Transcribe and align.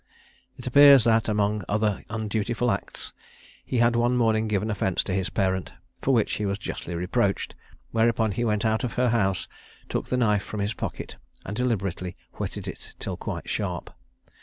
It 0.57 0.65
appears 0.65 1.03
that 1.03 1.29
among 1.29 1.63
other 1.69 2.03
undutiful 2.09 2.71
acts, 2.71 3.13
he 3.63 3.77
had 3.77 3.95
one 3.95 4.17
morning 4.17 4.47
given 4.47 4.71
offence 4.71 5.03
to 5.03 5.13
his 5.13 5.29
parent, 5.29 5.73
for 6.01 6.11
which 6.11 6.37
he 6.37 6.45
was 6.47 6.57
justly 6.57 6.95
reproached, 6.95 7.53
whereupon 7.91 8.31
he 8.31 8.43
went 8.43 8.65
out 8.65 8.83
of 8.83 8.93
her 8.93 9.09
house, 9.09 9.47
took 9.89 10.07
the 10.07 10.17
knife 10.17 10.41
from 10.41 10.59
his 10.59 10.73
pocket, 10.73 11.17
and 11.45 11.55
deliberately 11.55 12.15
whetted 12.33 12.67
it 12.67 12.93
till 12.97 13.15
quite 13.15 13.47
sharp. 13.47 13.91